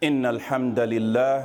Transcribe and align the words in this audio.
إن 0.00 0.24
الحمد 0.26 0.80
لله 0.80 1.44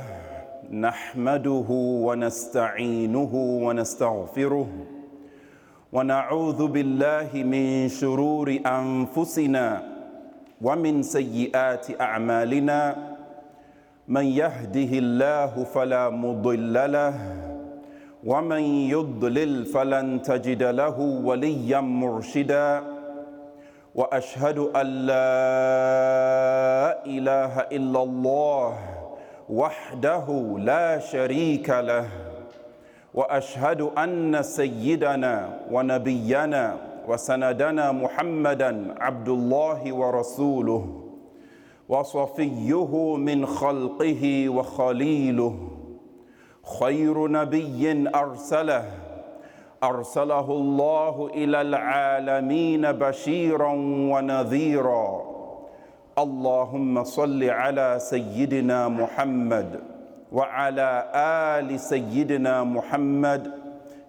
نحمده 0.72 1.68
ونستعينه 2.08 3.32
ونستغفره 3.66 4.68
ونعوذ 5.92 6.60
بالله 6.66 7.30
من 7.44 7.88
شرور 7.92 8.48
أنفسنا 8.64 9.66
ومن 10.62 11.02
سيئات 11.02 12.00
أعمالنا. 12.00 12.80
من 14.08 14.24
يهده 14.24 14.92
الله 15.04 15.52
فلا 15.76 16.08
مضل 16.08 16.74
له 16.92 17.14
ومن 18.24 18.62
يضلل 18.88 19.64
فلن 19.68 20.22
تجد 20.24 20.62
له 20.62 20.96
وليا 21.00 21.80
مرشدا. 21.80 22.95
وأشهد 23.96 24.58
أن 24.58 24.86
لا 24.86 25.32
إله 27.06 27.60
إلا 27.60 28.02
الله 28.02 28.78
وحده 29.50 30.26
لا 30.58 30.98
شريك 30.98 31.70
له 31.70 32.08
وأشهد 33.14 33.80
أن 33.80 34.42
سيدنا 34.42 35.60
ونبينا 35.72 36.76
وسندنا 37.08 37.92
محمدا 37.92 38.94
عبد 39.00 39.28
الله 39.28 39.92
ورسوله 39.92 41.02
وصفيه 41.88 43.16
من 43.16 43.46
خلقه 43.46 44.48
وخليله 44.48 45.54
خير 46.80 47.28
نبي 47.28 48.08
أرسله 48.14 48.84
أرسله 49.86 50.48
الله 50.50 51.30
إلى 51.34 51.60
العالمين 51.60 52.92
بشيرا 52.92 53.72
ونذيرا. 54.12 55.08
اللهم 56.18 57.04
صل 57.04 57.44
على 57.44 57.96
سيدنا 58.00 58.88
محمد 58.88 59.80
وعلى 60.32 60.90
آل 61.58 61.80
سيدنا 61.80 62.64
محمد 62.64 63.42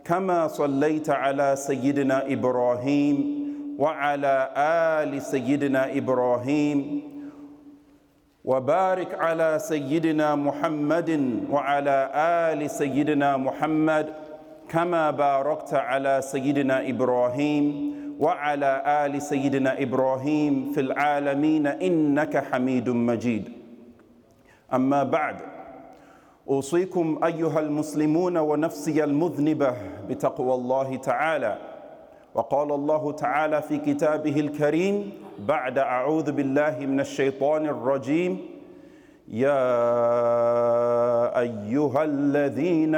كما 0.06 0.48
صليت 0.48 1.10
على 1.10 1.56
سيدنا 1.56 2.32
إبراهيم 2.34 3.16
وعلى 3.80 4.36
آل 4.58 5.22
سيدنا 5.22 5.98
إبراهيم. 5.98 7.02
وبارك 8.48 9.12
على 9.20 9.60
سيدنا 9.60 10.36
محمد 10.36 11.10
وعلى 11.52 11.98
آل 12.16 12.70
سيدنا 12.70 13.38
محمد 13.38 14.06
كما 14.70 15.12
باركت 15.12 15.73
على 15.73 16.22
سيدنا 16.22 16.90
إبراهيم 16.90 17.66
وعلى 18.20 18.84
آل 18.86 19.22
سيدنا 19.22 19.82
إبراهيم 19.82 20.72
في 20.73 20.82
العالمين 20.82 21.68
إنك 21.68 22.38
حميد 22.38 22.90
مجيد. 22.90 23.50
أما 24.73 25.04
بعد 25.04 25.36
أوصيكم 26.50 27.20
أيها 27.23 27.60
المسلمون 27.60 28.38
ونفسي 28.38 29.04
المذنبة 29.04 29.73
بتقوى 30.10 30.54
الله 30.54 30.95
تعالى. 30.95 31.58
وقال 32.36 32.72
الله 32.72 33.12
تعالى 33.12 33.62
في 33.62 33.78
كتابه 33.78 34.40
الكريم 34.40 35.12
بعد 35.40 35.78
أعوذ 35.78 36.32
بالله 36.32 36.80
من 36.80 37.00
الشيطان 37.00 37.66
الرجيم. 37.66 38.57
يا 39.28 39.59
ايها 41.39 42.03
الذين 42.03 42.95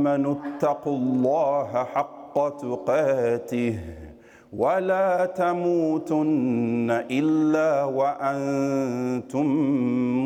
امنوا 0.00 0.34
اتقوا 0.34 0.96
الله 0.96 1.84
حق 1.84 2.48
تقاته 2.58 3.78
ولا 4.52 5.26
تموتن 5.26 6.90
الا 7.10 7.84
وأنتم 7.84 9.46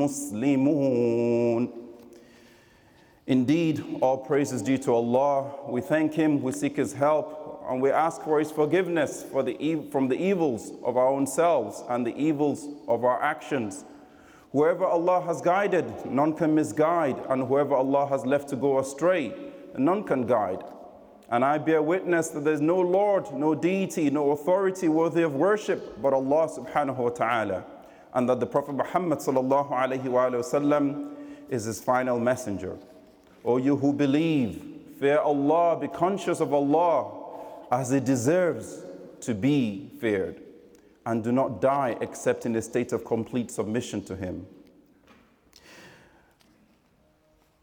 مسلمون 0.02 1.68
Indeed, 3.28 3.82
all 4.00 4.18
praise 4.18 4.52
is 4.52 4.62
due 4.62 4.78
to 4.78 4.92
Allah. 4.94 5.50
We 5.68 5.80
thank 5.80 6.14
Him, 6.14 6.42
we 6.42 6.52
seek 6.52 6.76
His 6.76 6.92
help, 6.92 7.60
and 7.68 7.82
we 7.82 7.90
ask 7.90 8.22
for 8.22 8.38
His 8.38 8.52
forgiveness 8.52 9.24
for 9.32 9.42
the 9.42 9.82
from 9.90 10.06
the 10.06 10.14
evils 10.16 10.70
of 10.84 10.96
our 10.96 11.08
own 11.08 11.26
selves 11.26 11.82
and 11.88 12.06
the 12.06 12.16
evils 12.16 12.68
of 12.86 13.04
our 13.04 13.20
actions. 13.20 13.84
Whoever 14.56 14.86
Allah 14.86 15.20
has 15.20 15.42
guided, 15.42 15.84
none 16.06 16.32
can 16.32 16.54
misguide, 16.54 17.22
and 17.28 17.46
whoever 17.46 17.74
Allah 17.74 18.06
has 18.06 18.24
left 18.24 18.48
to 18.48 18.56
go 18.56 18.78
astray, 18.78 19.34
none 19.76 20.02
can 20.02 20.24
guide. 20.26 20.64
And 21.28 21.44
I 21.44 21.58
bear 21.58 21.82
witness 21.82 22.28
that 22.28 22.42
there 22.42 22.54
is 22.54 22.62
no 22.62 22.80
Lord, 22.80 23.30
no 23.34 23.54
deity, 23.54 24.08
no 24.08 24.30
authority 24.30 24.88
worthy 24.88 25.20
of 25.24 25.34
worship 25.34 26.00
but 26.00 26.14
Allah 26.14 26.48
subhanahu 26.48 26.96
wa 26.96 27.10
ta'ala, 27.10 27.64
and 28.14 28.26
that 28.30 28.40
the 28.40 28.46
Prophet 28.46 28.76
Muhammad 28.76 29.18
sallallahu 29.18 29.72
alayhi 29.72 30.04
wa 30.04 30.30
sallam 30.30 31.10
is 31.50 31.64
his 31.64 31.78
final 31.78 32.18
messenger. 32.18 32.78
O 33.44 33.58
you 33.58 33.76
who 33.76 33.92
believe, 33.92 34.64
fear 34.98 35.18
Allah, 35.18 35.78
be 35.78 35.88
conscious 35.88 36.40
of 36.40 36.54
Allah 36.54 37.12
as 37.70 37.90
He 37.90 38.00
deserves 38.00 38.86
to 39.20 39.34
be 39.34 39.90
feared, 40.00 40.40
and 41.06 41.22
do 41.22 41.30
not 41.32 41.60
die 41.60 41.96
except 42.00 42.44
in 42.44 42.54
a 42.56 42.62
state 42.62 42.92
of 42.92 43.04
complete 43.04 43.50
submission 43.50 44.02
to 44.04 44.16
Him. 44.16 44.44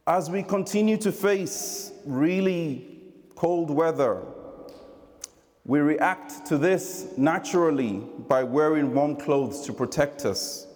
As 0.08 0.30
we 0.30 0.44
continue 0.44 0.98
to 0.98 1.12
face 1.12 1.92
really 2.06 3.02
cold 3.36 3.70
weather, 3.70 4.22
we 5.66 5.80
react 5.80 6.46
to 6.48 6.58
this 6.58 7.08
naturally 7.18 8.02
by 8.28 8.44
wearing 8.44 8.94
warm 8.94 9.16
clothes 9.16 9.62
to 9.66 9.74
protect 9.74 10.26
us, 10.26 10.68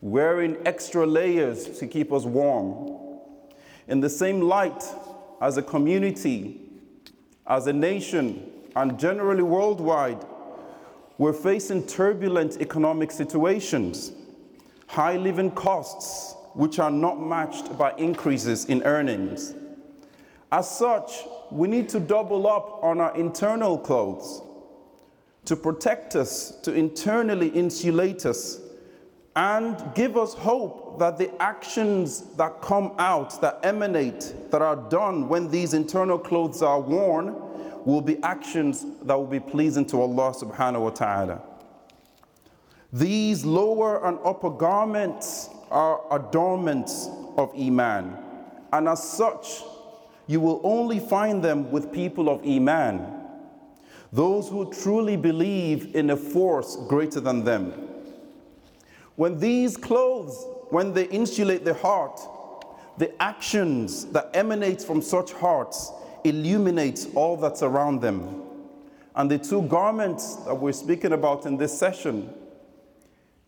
wearing 0.00 0.56
extra 0.66 1.06
layers 1.06 1.78
to 1.78 1.86
keep 1.86 2.12
us 2.12 2.24
warm. 2.24 3.18
In 3.86 4.00
the 4.00 4.10
same 4.10 4.40
light, 4.40 4.82
as 5.40 5.56
a 5.56 5.62
community, 5.62 6.60
as 7.46 7.66
a 7.66 7.72
nation, 7.72 8.50
and 8.76 8.98
generally 8.98 9.42
worldwide, 9.42 10.24
we're 11.18 11.32
facing 11.32 11.84
turbulent 11.84 12.60
economic 12.60 13.10
situations, 13.10 14.12
high 14.86 15.16
living 15.16 15.50
costs, 15.50 16.36
which 16.54 16.78
are 16.78 16.92
not 16.92 17.20
matched 17.20 17.76
by 17.76 17.92
increases 17.98 18.66
in 18.66 18.82
earnings. 18.84 19.54
As 20.50 20.70
such, 20.70 21.24
we 21.50 21.68
need 21.68 21.88
to 21.90 22.00
double 22.00 22.46
up 22.46 22.82
on 22.82 23.00
our 23.00 23.14
internal 23.16 23.76
clothes 23.76 24.42
to 25.44 25.56
protect 25.56 26.14
us, 26.14 26.52
to 26.62 26.72
internally 26.72 27.48
insulate 27.48 28.24
us, 28.24 28.60
and 29.34 29.76
give 29.94 30.16
us 30.16 30.34
hope 30.34 30.98
that 30.98 31.18
the 31.18 31.30
actions 31.42 32.34
that 32.36 32.60
come 32.60 32.92
out, 32.98 33.40
that 33.40 33.58
emanate, 33.62 34.34
that 34.50 34.62
are 34.62 34.76
done 34.76 35.28
when 35.28 35.48
these 35.50 35.74
internal 35.74 36.18
clothes 36.18 36.62
are 36.62 36.80
worn, 36.80 37.34
will 37.84 38.00
be 38.00 38.22
actions 38.22 38.84
that 39.02 39.14
will 39.14 39.26
be 39.26 39.40
pleasing 39.40 39.86
to 39.86 40.00
Allah 40.00 40.32
subhanahu 40.32 40.80
wa 40.80 40.90
ta'ala. 40.90 41.42
These 42.92 43.44
lower 43.44 44.06
and 44.06 44.18
upper 44.24 44.50
garments 44.50 45.50
are 45.70 46.00
adornments 46.10 47.08
of 47.36 47.52
Iman, 47.58 48.16
and 48.72 48.88
as 48.88 49.02
such, 49.02 49.62
you 50.26 50.40
will 50.40 50.60
only 50.64 50.98
find 50.98 51.42
them 51.42 51.70
with 51.70 51.92
people 51.92 52.28
of 52.28 52.44
Iman, 52.46 53.06
those 54.12 54.48
who 54.48 54.72
truly 54.72 55.16
believe 55.16 55.94
in 55.94 56.10
a 56.10 56.16
force 56.16 56.76
greater 56.88 57.20
than 57.20 57.44
them. 57.44 57.72
When 59.16 59.38
these 59.38 59.76
clothes, 59.76 60.46
when 60.70 60.92
they 60.92 61.08
insulate 61.08 61.64
the 61.64 61.74
heart, 61.74 62.20
the 62.98 63.10
actions 63.22 64.06
that 64.06 64.30
emanate 64.34 64.82
from 64.82 65.02
such 65.02 65.32
hearts 65.32 65.92
illuminates 66.24 67.06
all 67.14 67.36
that's 67.36 67.62
around 67.62 68.00
them. 68.00 68.42
And 69.14 69.30
the 69.30 69.38
two 69.38 69.62
garments 69.62 70.36
that 70.46 70.54
we're 70.54 70.72
speaking 70.72 71.12
about 71.12 71.46
in 71.46 71.56
this 71.56 71.76
session 71.76 72.32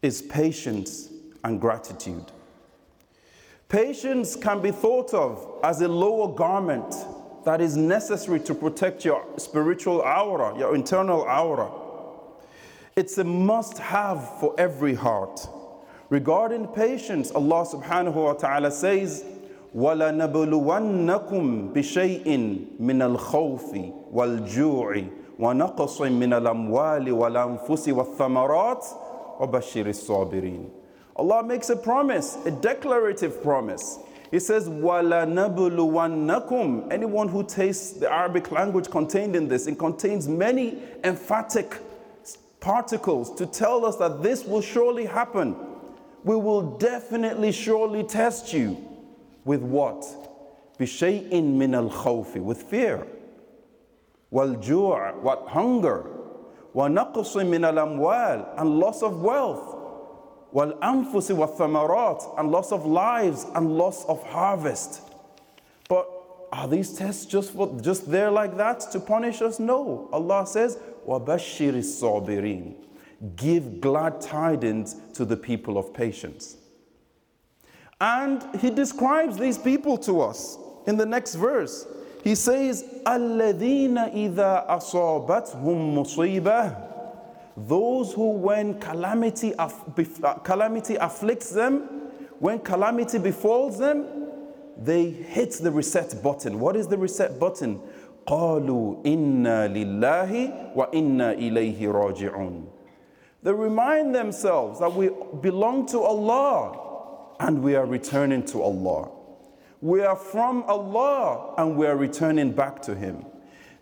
is 0.03 0.23
patience 0.23 1.09
and 1.45 1.61
gratitude. 1.61 2.25
Patience 3.69 4.35
can 4.35 4.61
be 4.61 4.73
thought 4.73 5.15
of 5.15 5.61
as 5.63 5.81
a 5.81 5.89
lower 5.89 6.35
garment 6.35 6.95
that 7.45 7.61
is 7.61 7.77
necessary 7.77 8.41
to 8.41 8.55
protect 8.55 9.05
your 9.05 9.25
spiritual 9.37 9.99
aura, 9.99 10.59
your 10.59 10.75
internal 10.75 11.21
aura. 11.21 11.71
It's 12.97 13.17
a 13.19 13.25
must 13.25 13.79
have 13.79 14.41
for 14.41 14.55
every 14.59 14.95
heart. 14.95 15.47
Regarding 16.09 16.67
patience, 16.67 17.31
Allah 17.31 17.65
subhanahu 17.65 18.15
wa 18.15 18.33
ta'ala 18.33 18.73
says, 18.73 19.25
وَلَنَبْلُوَنَّكُمْ 19.76 21.74
بِشَيْءٍ 21.74 22.58
مِّنَ 22.80 23.02
الْخَوْفِ 23.02 23.78
وَالْجُوعِ 24.14 25.04
وَنَقْصٍ 25.40 26.02
مِّنَ 26.02 26.34
الْأَمْوَالِ 26.34 27.12
وَالْأَنفُسِ 27.12 27.90
وَالثَّمَرَاتِ 27.90 28.86
وَبَشِّرِ 29.40 29.88
الصَّابِرِينَ 29.88 30.70
Allah 31.18 31.44
makes 31.44 31.70
a 31.70 31.76
promise, 31.76 32.38
a 32.46 32.52
declarative 32.52 33.44
promise. 33.44 34.00
He 34.32 34.40
says, 34.40 34.70
وَلَنَبْلُوَنَّكُمْ 34.70 36.92
Anyone 36.92 37.28
who 37.28 37.44
tastes 37.44 37.92
the 37.94 38.10
Arabic 38.12 38.52
language 38.52 38.90
contained 38.90 39.36
in 39.36 39.48
this, 39.50 39.68
it 39.68 39.78
contains 39.78 40.28
many 40.28 40.80
emphatic 41.04 41.78
particles 42.62 43.30
to 43.36 43.46
tell 43.46 43.86
us 43.86 43.98
that 43.98 44.24
this 44.24 44.46
will 44.46 44.62
surely 44.62 45.06
happen. 45.06 45.56
we 46.26 46.36
will 46.36 46.76
definitely 46.78 47.52
surely 47.52 48.04
test 48.04 48.52
you 48.52 48.76
with 49.46 49.62
what? 49.62 50.06
بشيء 50.80 51.42
من 51.42 51.76
الخوف 51.76 52.38
with 52.38 52.64
fear 52.64 53.08
والجوع 54.32 55.24
what 55.24 55.48
hunger 55.48 56.04
ونقص 56.76 57.38
من 57.38 57.66
الأموال 57.66 58.58
and 58.58 58.80
loss 58.80 59.02
of 59.02 59.22
wealth 59.22 59.76
والأنفس 60.54 61.32
والثمرات 61.32 62.38
and 62.38 62.52
loss 62.52 62.72
of 62.72 62.86
lives 62.86 63.46
and 63.56 63.78
loss 63.78 64.06
of 64.06 64.22
harvest 64.24 65.02
but 65.88 66.08
are 66.52 66.68
these 66.68 66.94
tests 66.94 67.26
just 67.26 67.52
for, 67.52 67.80
just 67.82 68.10
there 68.10 68.32
like 68.32 68.58
that 68.58 68.80
to 68.92 69.00
punish 69.00 69.42
us 69.42 69.60
no 69.60 70.10
Allah 70.12 70.46
says 70.46 70.78
وبشر 71.08 71.78
الصابرين 71.78 72.74
give 73.38 73.80
glad 73.80 74.20
tidings 74.20 74.98
to 75.14 75.24
the 75.24 75.38
people 75.38 75.78
of 75.78 75.94
patience 75.94 76.58
and 78.00 78.44
he 78.60 78.70
describes 78.70 79.38
these 79.38 79.58
people 79.58 79.98
to 80.00 80.22
us 80.22 80.58
in 80.86 80.98
the 80.98 81.06
next 81.06 81.36
verse. 81.36 81.88
He 82.24 82.36
says, 82.36 82.84
الَّذِينَ 83.06 84.14
إِذَا 84.14 84.68
أَصَابَتْهُمْ 84.70 85.96
مُصِيبَةٌ 85.96 86.92
Those 87.56 88.14
who 88.14 88.32
when 88.32 88.80
calamity, 88.80 89.54
uh, 89.56 89.70
calamity 90.44 90.96
afflicts 90.96 91.52
them, 91.52 91.82
when 92.40 92.60
calamity 92.60 93.20
befalls 93.20 93.78
them, 93.78 94.28
they 94.78 95.10
hit 95.10 95.52
the 95.54 95.72
reset 95.72 96.22
button. 96.22 96.60
What 96.60 96.76
is 96.76 96.88
the 96.88 96.98
reset 96.98 97.40
button? 97.40 97.80
قالوا 98.28 99.06
إنا 99.06 99.68
لله 99.68 100.74
وإنا 100.76 101.34
إليه 101.34 101.92
راجعون. 101.92 102.66
They 103.44 103.54
remind 103.54 104.16
themselves 104.16 104.80
that 104.80 104.92
we 104.92 105.12
belong 105.42 105.86
to 105.88 106.02
Allah 106.02 106.86
and 107.40 107.62
we 107.62 107.76
are 107.76 107.86
returning 107.86 108.44
to 108.46 108.62
Allah. 108.62 109.10
We 109.82 110.02
are 110.02 110.16
from 110.16 110.64
Allah 110.64 111.54
and 111.58 111.78
we 111.78 111.86
are 111.86 111.98
returning 111.98 112.52
back 112.52 112.82
to 112.84 112.96
Him. 112.96 113.26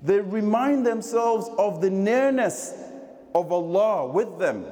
They 0.02 0.20
remind 0.20 0.86
themselves 0.86 1.50
of 1.58 1.82
the 1.82 1.90
nearness 1.90 2.74
of 3.34 3.52
Allah 3.52 4.08
with 4.08 4.38
them. 4.38 4.66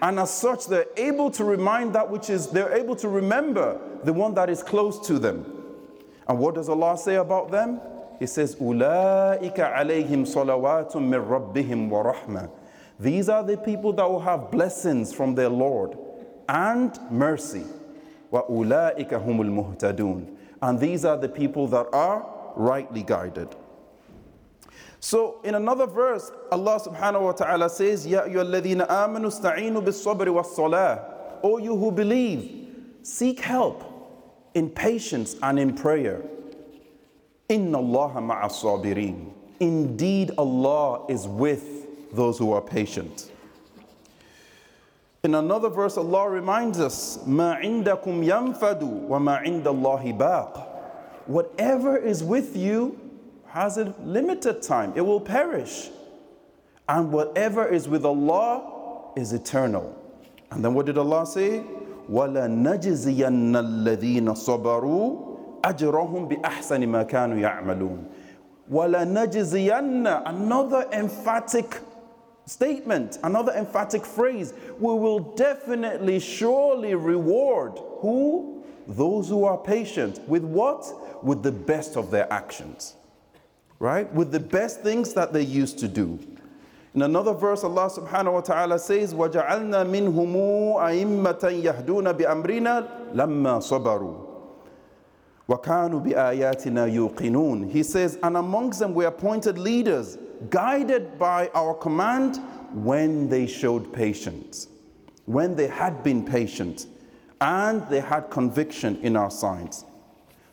And 0.00 0.18
as 0.18 0.32
such, 0.32 0.66
they're 0.66 0.86
able 0.96 1.30
to 1.32 1.44
remind 1.44 1.94
that 1.94 2.10
which 2.10 2.30
is, 2.30 2.48
they're 2.48 2.72
able 2.72 2.96
to 2.96 3.08
remember 3.08 3.80
the 4.04 4.12
one 4.12 4.34
that 4.34 4.50
is 4.50 4.62
close 4.62 4.98
to 5.06 5.18
them. 5.18 5.44
And 6.26 6.38
what 6.38 6.54
does 6.54 6.68
Allah 6.68 6.96
say 6.98 7.16
about 7.16 7.50
them? 7.50 7.80
He 8.18 8.26
says, 8.26 8.56
أُولَٰئِكَ 8.56 9.56
عَلَيْهِمْ 9.56 10.26
صَلَوَاتٌ 10.26 10.92
مِّن 10.92 11.28
رَبِّهِمْ 11.28 11.90
وَرَحْمَةٌ 11.90 12.50
These 12.98 13.28
are 13.28 13.44
the 13.44 13.56
people 13.56 13.92
that 13.94 14.08
will 14.08 14.20
have 14.20 14.50
blessings 14.50 15.12
from 15.12 15.34
their 15.34 15.48
Lord 15.48 15.96
and 16.48 16.98
mercy. 17.10 17.64
وَأُولَٰئِكَ 18.32 19.08
هُمُ 19.08 19.40
الْمُهْتَدُونَ 19.76 20.36
And 20.62 20.78
these 20.78 21.04
are 21.04 21.16
the 21.16 21.28
people 21.28 21.66
that 21.68 21.86
are 21.92 22.26
rightly 22.56 23.02
guided. 23.02 23.54
So 25.00 25.40
in 25.42 25.56
another 25.56 25.86
verse, 25.86 26.30
Allah 26.52 26.78
subhanahu 26.80 27.22
wa 27.22 27.32
ta'ala 27.32 27.68
says, 27.68 28.06
يَا 28.06 28.28
أَيُّهَا 28.28 28.62
الَّذِينَ 28.62 28.86
آمَنُوا 28.86 29.26
اسْتَعِينُوا 29.26 29.82
بِالصَّبْرِ 29.82 30.26
وَالصَّلَاةِ 30.28 31.04
O 31.42 31.58
you 31.58 31.76
who 31.76 31.90
believe, 31.90 32.68
seek 33.02 33.40
help 33.40 33.82
in 34.54 34.70
patience 34.70 35.36
and 35.42 35.58
in 35.58 35.74
prayer. 35.74 36.22
إِنَّ 37.50 37.72
اللَّهَ 37.72 38.14
مَعَ 38.14 38.44
الصَّابِرِينَ 38.44 39.32
Indeed, 39.58 40.32
Allah 40.38 41.04
is 41.08 41.26
with 41.26 42.14
those 42.14 42.38
who 42.38 42.52
are 42.52 42.60
patient. 42.60 43.32
In 45.27 45.35
another 45.35 45.67
verse, 45.67 45.97
Allah 45.97 46.29
reminds 46.29 46.79
us, 46.79 47.17
مَا 47.27 47.61
عِنْدَكُمْ 47.61 48.23
يَنْفَدُ 48.23 49.09
وَمَا 49.09 49.43
عِنْدَ 49.43 49.63
اللَّهِ 49.63 50.17
بَاقٍ 50.17 50.65
Whatever 51.25 51.97
is 51.97 52.23
with 52.23 52.55
you 52.55 52.97
has 53.47 53.77
a 53.77 53.93
limited 54.05 54.61
time. 54.61 54.93
It 54.95 55.01
will 55.01 55.19
perish. 55.19 55.89
And 56.87 57.11
whatever 57.11 57.67
is 57.67 57.89
with 57.89 58.05
Allah 58.05 59.11
is 59.17 59.33
eternal. 59.33 59.93
And 60.51 60.63
then 60.63 60.73
what 60.73 60.85
did 60.85 60.97
Allah 60.97 61.25
say? 61.25 61.61
وَلَنَجْزِيَنَّ 62.09 63.51
الَّذِينَ 63.51 64.33
صَبَرُوا 64.33 65.61
أَجْرَهُمْ 65.61 66.29
بِأَحْسَنِ 66.29 66.87
مَا 66.87 67.03
كَانُوا 67.03 67.37
يَعْمَلُونَ 67.37 68.05
وَلَنَجْزِيَنَّ 68.71 70.23
Another 70.25 70.87
emphatic 70.93 71.81
statement, 72.46 73.18
another 73.22 73.52
emphatic 73.52 74.04
phrase. 74.04 74.52
We 74.78 74.94
will 74.94 75.20
definitely, 75.20 76.20
surely 76.20 76.94
reward 76.94 77.78
who? 78.00 78.64
Those 78.86 79.28
who 79.28 79.44
are 79.44 79.58
patient. 79.58 80.20
With 80.28 80.44
what? 80.44 80.84
With 81.24 81.42
the 81.42 81.52
best 81.52 81.96
of 81.96 82.10
their 82.10 82.30
actions. 82.32 82.96
Right? 83.78 84.12
With 84.12 84.32
the 84.32 84.40
best 84.40 84.80
things 84.82 85.14
that 85.14 85.32
they 85.32 85.42
used 85.42 85.78
to 85.80 85.88
do. 85.88 86.18
In 86.94 87.02
another 87.02 87.32
verse, 87.32 87.64
Allah 87.64 87.88
subhanahu 87.88 88.34
wa 88.34 88.40
ta'ala 88.42 88.78
says, 88.78 89.14
وَجَعَلْنَا 89.14 89.86
مِنْهُمُ 89.86 90.76
أَئِمَّةً 90.76 91.62
يَهْدُونَ 91.62 92.12
بِأَمْرِنَا 92.12 93.14
لَمَّا 93.14 93.62
صَبَرُوا 93.62 94.28
وَكَانُوا 95.48 96.04
بِآيَاتِنَا 96.04 96.92
يُوقِنُونَ 96.92 97.70
He 97.70 97.82
says, 97.82 98.18
and 98.22 98.36
amongst 98.36 98.78
them 98.78 98.94
we 98.94 99.06
appointed 99.06 99.58
leaders 99.58 100.18
guided 100.49 101.17
by 101.19 101.49
our 101.53 101.73
command 101.73 102.37
when 102.73 103.29
they 103.29 103.47
showed 103.47 103.91
patience, 103.93 104.67
when 105.25 105.55
they 105.55 105.67
had 105.67 106.03
been 106.03 106.25
patient, 106.25 106.87
and 107.41 107.87
they 107.89 107.99
had 107.99 108.29
conviction 108.29 108.97
in 109.01 109.15
our 109.15 109.31
signs. 109.31 109.85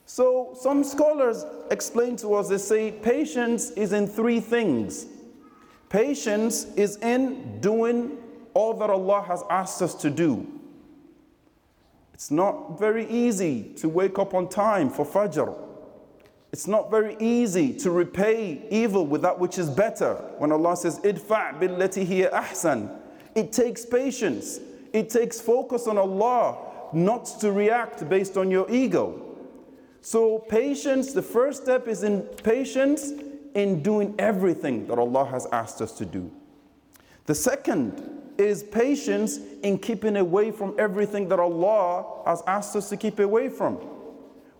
So, 0.05 0.55
some 0.59 0.83
scholars 0.83 1.45
explain 1.71 2.15
to 2.17 2.35
us, 2.35 2.49
they 2.49 2.59
say 2.59 2.91
patience 2.91 3.71
is 3.71 3.91
in 3.91 4.07
three 4.07 4.39
things. 4.39 5.07
Patience 5.89 6.65
is 6.75 6.97
in 6.97 7.59
doing 7.59 8.17
all 8.53 8.73
that 8.75 8.89
Allah 8.89 9.23
has 9.23 9.43
asked 9.49 9.81
us 9.81 9.95
to 9.95 10.09
do. 10.09 10.45
It's 12.13 12.31
not 12.31 12.79
very 12.79 13.07
easy 13.09 13.73
to 13.77 13.89
wake 13.89 14.19
up 14.19 14.33
on 14.33 14.47
time 14.47 14.89
for 14.89 15.05
Fajr. 15.05 15.64
It's 16.51 16.67
not 16.67 16.89
very 16.89 17.17
easy 17.19 17.73
to 17.79 17.91
repay 17.91 18.65
evil 18.69 19.05
with 19.05 19.21
that 19.23 19.37
which 19.37 19.57
is 19.57 19.69
better. 19.69 20.15
When 20.37 20.51
Allah 20.51 20.77
says, 20.77 20.99
Idfa' 20.99 22.05
hiya 22.05 22.31
ahsan, 22.31 22.97
it 23.35 23.51
takes 23.51 23.85
patience. 23.85 24.59
It 24.93 25.09
takes 25.09 25.41
focus 25.41 25.87
on 25.87 25.97
Allah, 25.97 26.57
not 26.93 27.25
to 27.41 27.51
react 27.51 28.07
based 28.07 28.37
on 28.37 28.49
your 28.49 28.69
ego. 28.71 29.21
So, 30.01 30.39
patience, 30.39 31.13
the 31.13 31.21
first 31.21 31.63
step 31.63 31.87
is 31.87 32.03
in 32.03 32.21
patience 32.21 33.11
in 33.55 33.81
doing 33.81 34.13
everything 34.19 34.87
that 34.87 34.99
Allah 34.99 35.25
has 35.25 35.47
asked 35.51 35.81
us 35.81 35.91
to 35.93 36.05
do. 36.05 36.31
The 37.25 37.35
second 37.35 38.21
is 38.37 38.63
patience 38.63 39.39
in 39.63 39.79
keeping 39.79 40.17
away 40.17 40.51
from 40.51 40.75
everything 40.77 41.27
that 41.29 41.39
Allah 41.39 42.21
has 42.25 42.43
asked 42.45 42.75
us 42.75 42.89
to 42.89 42.97
keep 42.97 43.19
away 43.19 43.49
from. 43.49 43.79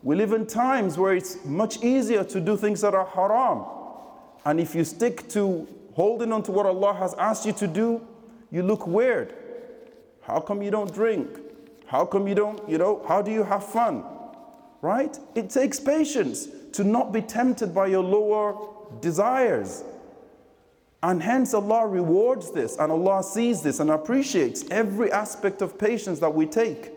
We 0.06 0.16
live 0.16 0.34
in 0.34 0.46
times 0.46 1.00
where 1.00 1.16
it's 1.16 1.44
much 1.44 1.84
easier 1.84 2.24
to 2.26 2.40
do 2.40 2.56
things 2.56 2.82
that 2.82 2.94
are 2.94 3.08
haram. 3.08 3.66
And 4.46 4.60
if 4.60 4.76
you 4.76 4.84
stick 4.84 5.28
to 5.30 5.68
holding 5.96 6.32
on 6.32 6.44
to 6.44 6.52
what 6.52 6.68
Allah 6.68 6.94
has 6.94 7.16
asked 7.16 7.44
you 7.48 7.54
to 7.54 7.66
do, 7.68 8.06
you 8.52 8.62
look 8.62 8.86
weird. 8.86 9.34
How 10.22 10.40
come 10.40 10.62
you 10.62 10.70
don't 10.70 10.94
drink? 10.94 11.40
How 11.88 12.06
come 12.06 12.28
you 12.28 12.36
don't, 12.36 12.62
you 12.70 12.78
know, 12.78 13.04
how 13.08 13.24
do 13.24 13.32
you 13.32 13.44
have 13.44 13.66
fun? 13.66 14.04
Right? 14.84 15.18
It 15.34 15.50
takes 15.50 15.80
patience 15.80 16.50
to 16.74 16.84
not 16.84 17.12
be 17.12 17.24
tempted 17.24 17.74
by 17.74 17.88
your 17.88 18.04
lower 18.04 18.76
desires. 19.02 19.84
And 21.02 21.24
hence 21.24 21.56
Allah 21.56 21.88
rewards 21.88 22.52
this 22.52 22.78
and 22.78 22.92
Allah 22.92 23.24
sees 23.24 23.64
this 23.64 23.80
and 23.80 23.90
appreciates 23.90 24.66
every 24.70 25.12
aspect 25.12 25.64
of 25.64 25.80
patience 25.80 26.20
that 26.20 26.36
we 26.36 26.46
take. 26.46 26.92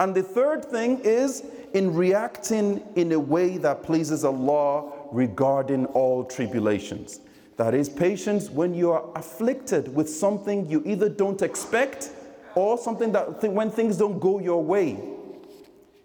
And 0.00 0.14
the 0.14 0.22
third 0.22 0.64
thing 0.64 1.00
is 1.00 1.44
in 1.74 1.94
reacting 1.94 2.82
in 2.96 3.12
a 3.12 3.18
way 3.18 3.56
that 3.58 3.82
pleases 3.82 4.24
Allah 4.24 4.92
regarding 5.12 5.86
all 5.86 6.24
tribulations. 6.24 7.20
That 7.56 7.74
is 7.74 7.88
patience 7.88 8.50
when 8.50 8.74
you 8.74 8.90
are 8.90 9.04
afflicted 9.14 9.94
with 9.94 10.08
something 10.08 10.68
you 10.68 10.82
either 10.84 11.08
don't 11.08 11.42
expect 11.42 12.10
or 12.54 12.78
something 12.78 13.12
that 13.12 13.40
th- 13.40 13.52
when 13.52 13.70
things 13.70 13.96
don't 13.96 14.18
go 14.18 14.38
your 14.38 14.62
way. 14.62 14.98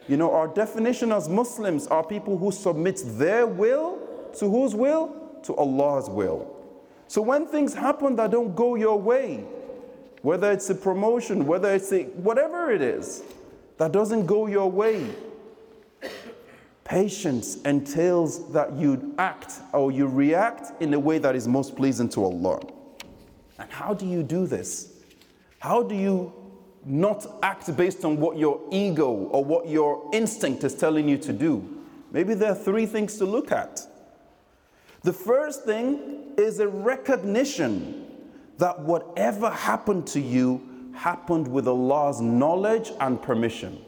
You 0.08 0.18
know, 0.18 0.34
our 0.34 0.48
definition 0.48 1.12
as 1.12 1.28
Muslims 1.28 1.88
are 1.88 2.04
people 2.04 2.38
who 2.38 2.52
submit 2.52 3.02
their 3.06 3.46
will 3.46 4.00
to 4.38 4.50
whose 4.50 4.76
will? 4.76 5.40
To 5.44 5.56
Allah's 5.56 6.10
will. 6.10 6.54
So 7.08 7.22
when 7.22 7.46
things 7.48 7.74
happen 7.74 8.16
that 8.18 8.32
don't 8.32 8.56
go 8.56 8.76
your 8.76 9.00
way, 9.00 9.46
whether 10.22 10.52
it's 10.52 10.70
a 10.70 10.76
promotion, 10.76 11.46
whether 11.46 11.74
it's 11.74 11.92
a 11.92 12.04
whatever 12.04 12.72
it 12.72 12.82
is 12.82 13.24
that 13.78 13.92
doesn't 13.92 14.26
go 14.26 14.48
your 14.48 14.70
way, 14.70 15.08
Patience 16.84 17.62
entails 17.64 18.50
that 18.54 18.72
you 18.78 19.14
act 19.18 19.56
or 19.74 19.92
you 19.92 20.08
react 20.08 20.82
in 20.82 20.94
a 20.94 21.00
way 21.00 21.18
that 21.18 21.36
is 21.36 21.46
most 21.46 21.76
pleasing 21.76 22.08
to 22.08 22.24
Allah. 22.24 22.62
And 23.60 23.70
how 23.70 23.94
do 23.94 24.06
you 24.06 24.24
do 24.24 24.48
this? 24.48 24.94
How 25.60 25.84
do 25.84 25.94
you 25.94 26.32
not 26.88 27.26
act 27.44 27.76
based 27.76 28.06
on 28.06 28.18
what 28.18 28.38
your 28.38 28.62
ego 28.72 29.12
or 29.12 29.44
what 29.44 29.68
your 29.68 30.10
instinct 30.14 30.64
is 30.64 30.74
telling 30.74 31.08
you 31.10 31.18
to 31.18 31.34
do. 31.34 31.84
Maybe 32.12 32.34
there 32.34 32.52
are 32.52 32.56
three 32.56 32.86
things 32.86 33.18
to 33.18 33.26
look 33.26 33.52
at. 33.52 33.82
The 35.04 35.12
first 35.12 35.66
thing 35.66 36.34
is 36.38 36.60
a 36.60 36.68
recognition 36.68 38.08
that 38.58 38.80
whatever 38.80 39.50
happened 39.50 40.08
to 40.08 40.22
you 40.22 40.67
happened 40.97 41.49
with 41.49 41.67
Allah's 41.67 42.21
knowledge 42.21 42.93
and 43.01 43.21
permission. 43.21 43.83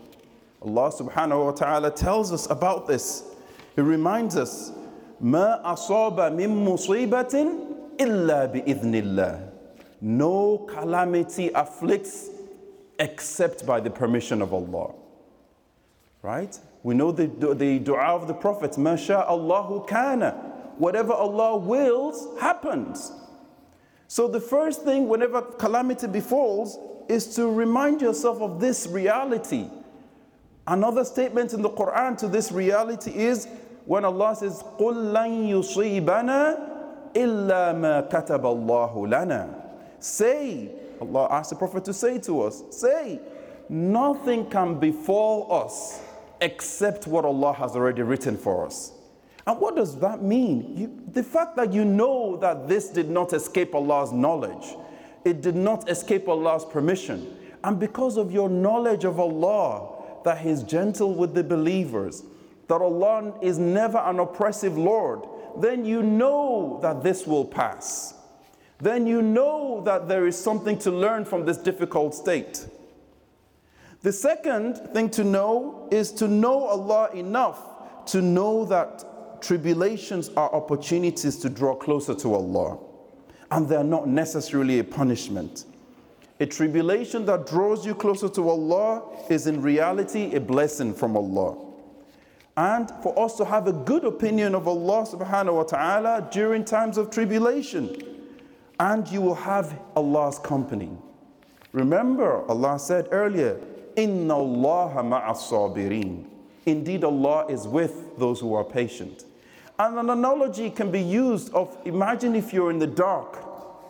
Allah 0.63 0.91
subhanahu 0.91 1.45
wa 1.47 1.53
ta'ala 1.53 1.91
tells 1.91 2.33
us 2.33 2.49
about 2.51 2.87
this. 2.87 3.25
He 3.77 3.83
reminds 3.83 4.37
us, 4.37 4.73
ما 5.23 5.63
أصاب 5.65 6.33
من 6.33 6.65
مصيبة 6.65 7.99
إلا 7.99 8.53
بإذن 8.53 8.95
الله. 9.03 9.51
No 10.01 10.59
calamity 10.59 11.51
afflicts 11.55 12.31
except 12.99 13.67
by 13.67 13.81
the 13.81 13.91
permission 13.91 14.41
of 14.43 14.53
Allah. 14.53 14.93
Right? 16.23 16.59
We 16.83 16.95
know 16.95 17.13
the, 17.13 17.27
the 17.55 17.79
dua 17.79 18.15
of 18.15 18.29
the 18.29 18.35
Prophet, 18.35 18.79
Masha 18.79 19.27
Allahu 19.27 19.87
kana. 19.87 20.33
Whatever 20.79 21.13
Allah 21.13 21.57
wills 21.57 22.39
happens. 22.41 23.13
So 24.09 24.29
the 24.29 24.41
first 24.41 24.83
thing, 24.83 25.09
whenever 25.09 25.43
calamity 25.43 26.07
befalls, 26.07 26.79
is 27.09 27.35
to 27.37 27.51
remind 27.51 28.01
yourself 28.01 28.41
of 28.41 28.61
this 28.61 28.87
reality. 28.87 29.69
Another 30.67 31.05
statement 31.05 31.53
in 31.53 31.63
the 31.63 31.71
Quran 31.71 32.17
to 32.19 32.29
this 32.29 32.51
reality 32.51 33.11
is 33.15 33.47
when 33.85 34.05
Allah 34.05 34.35
says, 34.37 34.63
قُل 34.79 35.13
لَن 35.13 35.49
يُصِيبَنَا 35.51 37.13
إِلَّا 37.13 37.75
مَا 37.75 38.11
كَتَبَ 38.11 38.41
اللَّهُ 38.41 38.95
لَنَا 38.95 39.63
Say, 40.01 40.71
Allah 41.01 41.29
asked 41.31 41.51
the 41.51 41.57
Prophet 41.57 41.85
to 41.87 41.93
say 41.93 42.19
to 42.21 42.43
us, 42.43 42.63
say, 42.71 43.21
nothing 43.69 44.49
can 44.49 44.79
befall 44.79 45.53
us 45.53 46.01
except 46.41 47.07
what 47.07 47.25
Allah 47.25 47.53
has 47.55 47.77
already 47.77 48.03
written 48.03 48.37
for 48.37 48.67
us. 48.67 48.93
And 49.50 49.60
what 49.60 49.76
does 49.76 49.98
that 49.98 50.22
mean? 50.22 50.78
You, 50.78 51.12
the 51.12 51.24
fact 51.24 51.56
that 51.56 51.74
you 51.74 51.84
know 51.84 52.38
that 52.38 52.68
this 52.68 52.90
did 52.90 53.10
not 53.10 53.34
escape 53.34 53.74
Allah's 53.74 54.12
knowledge, 54.12 54.76
it 55.26 55.42
did 55.42 55.56
not 55.56 55.90
escape 55.90 56.28
Allah's 56.28 56.64
permission, 56.64 57.36
and 57.64 57.80
because 57.80 58.18
of 58.18 58.32
your 58.32 58.48
knowledge 58.48 59.06
of 59.06 59.20
Allah, 59.20 60.22
that 60.24 60.38
He's 60.38 60.62
gentle 60.62 61.16
with 61.16 61.34
the 61.34 61.44
believers, 61.44 62.22
that 62.68 62.80
Allah 62.80 63.34
is 63.42 63.58
never 63.58 63.98
an 63.98 64.20
oppressive 64.20 64.78
Lord, 64.78 65.26
then 65.58 65.84
you 65.84 66.04
know 66.04 66.78
that 66.84 67.02
this 67.02 67.26
will 67.26 67.46
pass. 67.46 68.14
Then 68.78 69.08
you 69.08 69.24
know 69.24 69.82
that 69.84 70.08
there 70.08 70.28
is 70.28 70.38
something 70.38 70.78
to 70.78 70.92
learn 70.92 71.26
from 71.26 71.48
this 71.48 71.58
difficult 71.58 72.14
state. 72.14 72.68
The 74.04 74.14
second 74.14 74.76
thing 74.94 75.10
to 75.10 75.24
know 75.24 75.88
is 75.90 76.12
to 76.12 76.28
know 76.28 76.66
Allah 76.66 77.10
enough 77.16 77.66
to 78.12 78.22
know 78.22 78.66
that 78.66 79.06
tribulations 79.42 80.30
are 80.30 80.54
opportunities 80.54 81.38
to 81.38 81.50
draw 81.50 81.76
closer 81.76 82.16
to 82.16 82.34
Allah, 82.34 82.78
and 83.52 83.68
they 83.68 83.76
are 83.76 83.84
not 83.84 84.08
necessarily 84.08 84.80
a 84.80 84.84
punishment. 84.84 85.66
A 86.40 86.46
tribulation 86.46 87.26
that 87.26 87.48
draws 87.48 87.86
you 87.86 87.94
closer 87.94 88.30
to 88.30 88.50
Allah 88.50 89.04
is 89.30 89.46
in 89.48 89.62
reality 89.62 90.34
a 90.36 90.40
blessing 90.40 90.94
from 90.94 91.18
Allah. 91.18 91.58
And 92.56 92.90
for 93.04 93.18
us 93.20 93.36
to 93.38 93.46
have 93.46 93.68
a 93.68 93.74
good 93.74 94.06
opinion 94.06 94.56
of 94.56 94.68
Allah 94.68 95.06
subhanahu 95.06 95.56
wa 95.56 95.64
ta'ala 95.64 96.30
during 96.32 96.64
times 96.64 96.98
of 96.98 97.10
tribulation. 97.10 97.96
And 98.80 99.08
you 99.10 99.22
will 99.22 99.36
have 99.36 99.78
Allah's 99.96 100.40
company. 100.40 100.92
Remember, 101.74 102.46
Allah 102.50 102.80
said 102.80 103.10
earlier, 103.12 103.60
Inna 103.96 104.36
Allah 104.36 105.04
ma'as 105.04 106.26
Indeed, 106.66 107.04
Allah 107.04 107.48
is 107.48 107.68
with 107.68 108.18
those 108.18 108.40
who 108.40 108.54
are 108.54 108.64
patient. 108.64 109.26
And 109.80 109.98
an 109.98 110.10
analogy 110.10 110.70
can 110.70 110.92
be 110.92 111.02
used 111.02 111.54
of 111.54 111.76
imagine 111.86 112.36
if 112.36 112.52
you're 112.52 112.70
in 112.70 112.80
the 112.80 112.88
dark, 112.88 113.40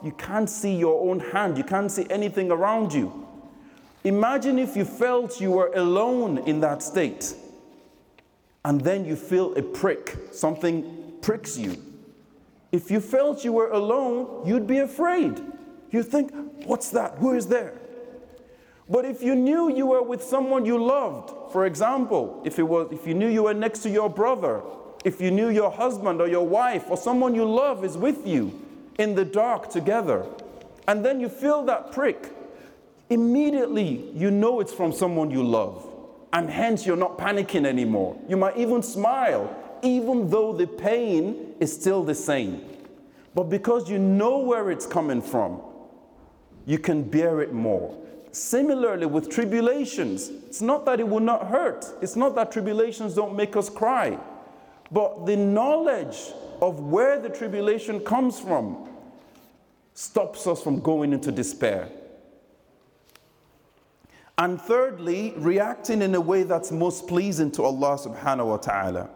you 0.03 0.12
can't 0.12 0.48
see 0.48 0.75
your 0.75 1.10
own 1.10 1.19
hand, 1.19 1.58
you 1.58 1.63
can't 1.63 1.91
see 1.91 2.05
anything 2.12 2.51
around 2.51 2.93
you. 2.93 3.27
Imagine 4.03 4.60
if 4.60 4.77
you 4.77 4.86
felt 4.86 5.41
you 5.41 5.51
were 5.51 5.72
alone 5.74 6.38
in 6.38 6.60
that 6.60 6.84
state, 6.84 7.34
and 8.63 8.79
then 8.81 9.03
you 9.03 9.15
feel 9.15 9.55
a 9.55 9.63
prick, 9.63 10.15
something 10.31 11.17
pricks 11.22 11.58
you. 11.58 11.75
If 12.72 12.91
you 12.91 13.00
felt 13.00 13.43
you 13.43 13.53
were 13.53 13.72
alone, 13.72 14.46
you'd 14.46 14.67
be 14.67 14.77
afraid. 14.77 15.41
You'd 15.89 16.05
think, 16.05 16.31
What's 16.65 16.91
that? 16.91 17.15
Who 17.17 17.34
is 17.34 17.48
there? 17.48 17.74
But 18.88 19.05
if 19.05 19.24
you 19.24 19.34
knew 19.34 19.75
you 19.75 19.88
were 19.88 20.03
with 20.03 20.24
someone 20.24 20.65
you 20.65 20.84
loved, 20.84 21.51
for 21.51 21.65
example, 21.65 22.41
if, 22.46 22.60
it 22.60 22.63
was, 22.63 22.91
if 22.91 23.08
you 23.08 23.13
knew 23.15 23.27
you 23.27 23.43
were 23.43 23.53
next 23.53 23.79
to 23.79 23.89
your 23.89 24.10
brother, 24.10 24.62
if 25.06 25.22
you 25.22 25.32
knew 25.32 25.50
your 25.50 25.72
husband 25.72 26.22
or 26.22 26.27
your 26.27 26.46
wife 26.46 26.86
or 26.89 26.98
someone 26.98 27.34
you 27.34 27.46
love 27.46 27.86
is 27.86 27.98
with 27.98 28.27
you 28.27 28.60
in 28.98 29.15
the 29.15 29.25
dark 29.25 29.70
together, 29.70 30.25
and 30.88 31.06
then 31.06 31.20
you 31.20 31.29
feel 31.29 31.63
that 31.65 31.91
prick, 31.91 32.32
immediately 33.10 34.12
you 34.13 34.29
know 34.29 34.60
it's 34.60 34.74
from 34.74 34.91
someone 34.91 35.32
you 35.32 35.44
love. 35.44 35.86
And 36.32 36.50
hence 36.50 36.86
you're 36.86 36.98
not 36.98 37.18
panicking 37.18 37.65
anymore. 37.65 38.20
You 38.27 38.38
might 38.38 38.58
even 38.58 38.84
smile, 38.84 39.56
even 39.82 40.29
though 40.29 40.53
the 40.53 40.68
pain 40.68 41.56
is 41.60 41.74
still 41.74 42.03
the 42.03 42.13
same. 42.13 42.62
But 43.34 43.46
because 43.46 43.89
you 43.89 43.98
know 43.98 44.39
where 44.39 44.70
it's 44.70 44.86
coming 44.86 45.22
from, 45.22 45.62
you 46.65 46.77
can 46.77 47.03
bear 47.03 47.41
it 47.41 47.53
more. 47.53 47.96
Similarly, 48.32 49.08
with 49.08 49.29
tribulations, 49.29 50.29
it's 50.29 50.62
not 50.62 50.86
that 50.86 51.00
it 51.00 51.08
will 51.08 51.20
not 51.20 51.48
hurt, 51.48 51.86
it's 52.01 52.15
not 52.15 52.36
that 52.36 52.51
tribulations 52.51 53.15
don't 53.15 53.36
make 53.36 53.56
us 53.56 53.70
cry, 53.70 54.20
but 54.90 55.26
the 55.26 55.37
knowledge 55.37 56.33
of 56.61 56.81
where 56.81 57.19
the 57.21 57.28
tribulation 57.28 58.00
comes 58.00 58.38
from 58.38 58.88
stops 59.95 60.47
us 60.47 60.62
from 60.62 60.81
going 60.81 61.12
into 61.12 61.31
despair. 61.31 61.88
And 64.37 64.61
thirdly, 64.61 65.33
reacting 65.37 66.02
in 66.02 66.14
a 66.14 66.21
way 66.21 66.43
that's 66.43 66.73
most 66.73 67.07
pleasing 67.07 67.52
to 67.52 67.62
Allah 67.62 67.97
subhanahu 67.97 68.47
wa 68.47 68.57
ta'ala. 68.57 69.11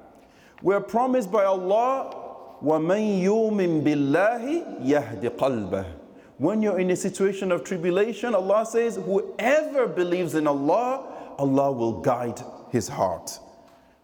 We're 0.62 0.80
promised 0.80 1.32
by 1.32 1.44
Allah, 1.44 2.14
وَمَن 2.62 3.22
يُؤْمِن 3.22 3.82
بِاللَّهِ 3.82 4.86
يَهْدِ 4.86 5.22
قَلْبَهُ 5.36 5.98
when 6.38 6.62
you're 6.62 6.78
in 6.78 6.90
a 6.92 6.96
situation 6.96 7.50
of 7.50 7.64
tribulation, 7.64 8.32
Allah 8.32 8.64
says, 8.64 8.94
whoever 8.94 9.88
believes 9.88 10.36
in 10.36 10.46
Allah, 10.46 11.34
Allah 11.36 11.72
will 11.72 12.00
guide 12.00 12.40
his 12.70 12.86
heart. 12.86 13.40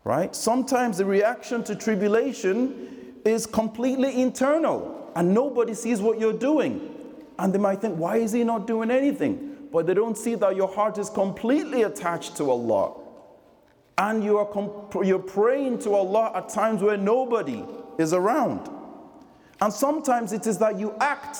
Right? 0.04 0.36
Sometimes 0.36 0.98
the 0.98 1.06
reaction 1.06 1.64
to 1.66 1.76
tribulation 1.76 3.16
is 3.26 3.46
completely 3.46 4.22
internal 4.22 5.12
and 5.16 5.34
nobody 5.34 5.74
sees 5.74 6.02
what 6.02 6.20
you're 6.20 6.34
doing. 6.34 6.96
And 7.38 7.54
they 7.54 7.60
might 7.60 7.82
think, 7.82 7.98
why 7.98 8.18
is 8.18 8.32
he 8.32 8.44
not 8.44 8.68
doing 8.68 8.92
anything? 8.92 9.68
But 9.72 9.86
they 9.86 9.94
don't 9.94 10.18
see 10.18 10.36
that 10.36 10.56
your 10.56 10.68
heart 10.68 10.98
is 10.98 11.10
completely 11.10 11.84
attached 11.84 12.38
to 12.38 12.50
Allah. 12.50 12.96
And 13.98 14.24
you 14.24 14.38
are 14.38 14.46
comp- 14.46 14.96
you're 15.06 15.20
praying 15.20 15.80
to 15.80 15.94
Allah 15.94 16.32
at 16.36 16.50
times 16.50 16.82
where 16.82 16.98
nobody 16.98 17.64
is 17.98 18.14
around. 18.14 18.70
And 19.62 19.72
sometimes 19.74 20.32
it 20.32 20.48
is 20.48 20.58
that 20.60 20.80
you 20.80 20.96
act 21.00 21.40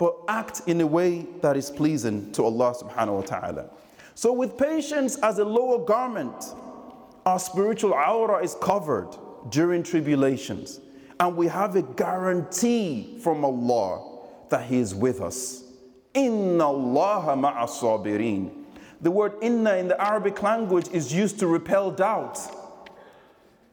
but 0.00 0.16
act 0.28 0.62
in 0.66 0.80
a 0.80 0.86
way 0.86 1.26
that 1.42 1.58
is 1.58 1.70
pleasing 1.70 2.32
to 2.32 2.42
Allah 2.42 2.74
subhanahu 2.74 3.16
wa 3.16 3.20
ta'ala. 3.20 3.70
So, 4.14 4.32
with 4.32 4.56
patience 4.56 5.16
as 5.18 5.38
a 5.38 5.44
lower 5.44 5.84
garment, 5.84 6.54
our 7.26 7.38
spiritual 7.38 7.92
aura 7.92 8.42
is 8.42 8.54
covered 8.60 9.16
during 9.50 9.82
tribulations, 9.82 10.80
and 11.18 11.36
we 11.36 11.46
have 11.48 11.76
a 11.76 11.82
guarantee 11.82 13.18
from 13.22 13.44
Allah 13.44 14.20
that 14.48 14.64
He 14.64 14.78
is 14.78 14.94
with 14.94 15.20
us. 15.20 15.64
Inna 16.14 16.66
Allah 16.66 17.36
ma'as 17.36 18.50
The 19.00 19.10
word 19.10 19.34
inna 19.40 19.76
in 19.76 19.88
the 19.88 20.00
Arabic 20.02 20.42
language 20.42 20.88
is 20.92 21.12
used 21.12 21.38
to 21.38 21.46
repel 21.46 21.90
doubt. 21.90 22.38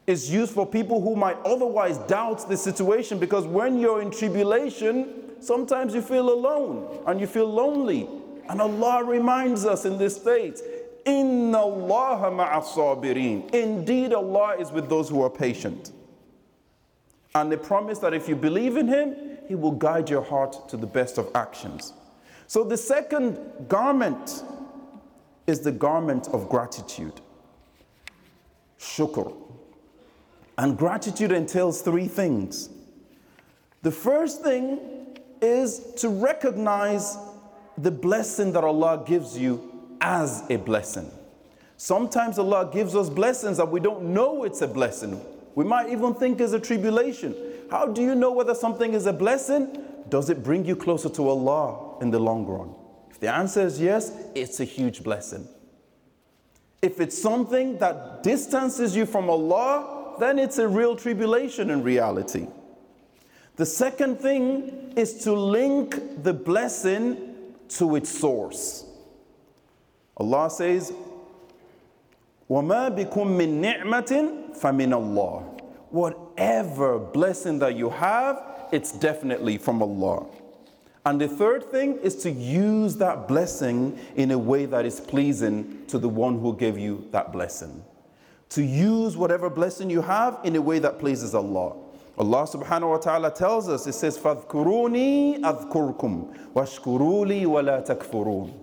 It's 0.06 0.30
used 0.30 0.54
for 0.54 0.66
people 0.66 1.02
who 1.02 1.16
might 1.16 1.36
otherwise 1.44 1.98
doubt 1.98 2.48
the 2.48 2.56
situation 2.56 3.18
because 3.18 3.44
when 3.44 3.78
you're 3.78 4.00
in 4.00 4.10
tribulation, 4.10 5.34
sometimes 5.40 5.94
you 5.94 6.00
feel 6.00 6.32
alone 6.32 7.02
and 7.06 7.20
you 7.20 7.26
feel 7.26 7.46
lonely. 7.46 8.08
And 8.48 8.62
Allah 8.62 9.04
reminds 9.04 9.66
us 9.66 9.84
in 9.84 9.98
this 9.98 10.16
state, 10.16 10.60
Inna 11.08 11.58
Allah 11.58 12.30
Indeed, 13.54 14.12
Allah 14.12 14.56
is 14.58 14.70
with 14.70 14.90
those 14.90 15.08
who 15.08 15.22
are 15.22 15.30
patient. 15.30 15.92
And 17.34 17.50
the 17.50 17.56
promise 17.56 17.98
that 18.00 18.12
if 18.12 18.28
you 18.28 18.36
believe 18.36 18.76
in 18.76 18.86
Him, 18.86 19.16
He 19.48 19.54
will 19.54 19.72
guide 19.72 20.10
your 20.10 20.22
heart 20.22 20.68
to 20.68 20.76
the 20.76 20.86
best 20.86 21.16
of 21.16 21.30
actions. 21.34 21.94
So 22.46 22.62
the 22.62 22.76
second 22.76 23.38
garment 23.68 24.42
is 25.46 25.60
the 25.60 25.72
garment 25.72 26.28
of 26.28 26.48
gratitude. 26.50 27.20
Shukr. 28.78 29.34
And 30.58 30.76
gratitude 30.76 31.32
entails 31.32 31.80
three 31.80 32.08
things. 32.08 32.68
The 33.82 33.92
first 33.92 34.42
thing 34.42 35.16
is 35.40 35.94
to 35.98 36.10
recognize 36.10 37.16
the 37.78 37.90
blessing 37.90 38.52
that 38.52 38.64
Allah 38.64 39.04
gives 39.06 39.38
you 39.38 39.67
as 40.00 40.44
a 40.50 40.56
blessing. 40.56 41.10
Sometimes 41.76 42.38
Allah 42.38 42.70
gives 42.72 42.96
us 42.96 43.08
blessings 43.08 43.56
that 43.58 43.70
we 43.70 43.80
don't 43.80 44.12
know 44.12 44.44
it's 44.44 44.62
a 44.62 44.68
blessing. 44.68 45.20
We 45.54 45.64
might 45.64 45.90
even 45.90 46.14
think 46.14 46.40
it's 46.40 46.52
a 46.52 46.60
tribulation. 46.60 47.34
How 47.70 47.86
do 47.86 48.02
you 48.02 48.14
know 48.14 48.32
whether 48.32 48.54
something 48.54 48.94
is 48.94 49.06
a 49.06 49.12
blessing? 49.12 49.82
Does 50.08 50.30
it 50.30 50.42
bring 50.42 50.64
you 50.64 50.74
closer 50.74 51.08
to 51.10 51.28
Allah 51.28 51.98
in 52.00 52.10
the 52.10 52.18
long 52.18 52.46
run? 52.46 52.74
If 53.10 53.20
the 53.20 53.32
answer 53.32 53.62
is 53.62 53.80
yes, 53.80 54.12
it's 54.34 54.60
a 54.60 54.64
huge 54.64 55.02
blessing. 55.02 55.46
If 56.80 57.00
it's 57.00 57.20
something 57.20 57.78
that 57.78 58.22
distances 58.22 58.94
you 58.94 59.04
from 59.06 59.28
Allah, 59.28 60.16
then 60.18 60.38
it's 60.38 60.58
a 60.58 60.66
real 60.66 60.96
tribulation 60.96 61.70
in 61.70 61.82
reality. 61.82 62.46
The 63.56 63.66
second 63.66 64.20
thing 64.20 64.92
is 64.96 65.24
to 65.24 65.32
link 65.32 66.22
the 66.22 66.32
blessing 66.32 67.34
to 67.70 67.96
its 67.96 68.08
source. 68.08 68.84
Allah 70.17 70.49
says, 70.49 70.93
وَمَا 72.49 72.95
بِكُم 72.95 73.27
مِّن 73.37 73.61
نِعْمَةٍ 73.61 74.55
فَمِنَ 74.57 74.93
اللَّهِ 74.93 75.61
Whatever 75.89 76.99
blessing 76.99 77.59
that 77.59 77.75
you 77.75 77.89
have, 77.89 78.41
it's 78.71 78.91
definitely 78.91 79.57
from 79.57 79.81
Allah. 79.81 80.25
And 81.05 81.19
the 81.19 81.27
third 81.27 81.65
thing 81.65 81.97
is 81.97 82.15
to 82.23 82.31
use 82.31 82.95
that 82.97 83.27
blessing 83.27 83.99
in 84.15 84.31
a 84.31 84.37
way 84.37 84.65
that 84.65 84.85
is 84.85 84.99
pleasing 84.99 85.85
to 85.87 85.99
the 85.99 86.07
one 86.07 86.39
who 86.39 86.55
gave 86.55 86.77
you 86.77 87.07
that 87.11 87.31
blessing. 87.31 87.83
To 88.49 88.63
use 88.63 89.17
whatever 89.17 89.49
blessing 89.49 89.89
you 89.89 90.01
have 90.01 90.39
in 90.43 90.55
a 90.55 90.61
way 90.61 90.79
that 90.79 90.99
pleases 90.99 91.35
Allah. 91.35 91.75
Allah 92.17 92.43
subhanahu 92.43 92.91
wa 92.91 92.97
ta'ala 92.97 93.31
tells 93.31 93.67
us, 93.67 93.87
it 93.87 93.93
says, 93.93 94.17
فَاذْكُرُونِي 94.17 95.41
أَذْكُرْكُمْ 95.41 96.53
وَاشْكُرُوا 96.53 97.25
لِي 97.25 97.45
وَلَا 97.45 97.85
تَكْفُرُونَ 97.85 98.53